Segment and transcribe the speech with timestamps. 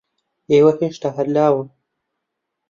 [0.51, 1.67] ئێوە ھێشتا ھەر لاون.